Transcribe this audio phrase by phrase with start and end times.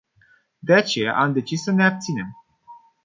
[0.63, 2.35] De aceea, am decis să ne abținem.